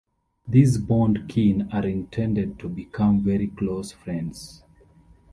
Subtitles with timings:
[0.47, 4.63] These bond-kin are intended to become very close friends.